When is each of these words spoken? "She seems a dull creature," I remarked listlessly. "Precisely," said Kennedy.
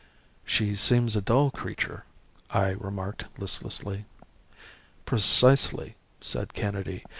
"She 0.43 0.75
seems 0.75 1.15
a 1.15 1.21
dull 1.21 1.51
creature," 1.51 2.05
I 2.49 2.71
remarked 2.71 3.25
listlessly. 3.37 4.05
"Precisely," 5.05 5.95
said 6.19 6.55
Kennedy. 6.55 7.05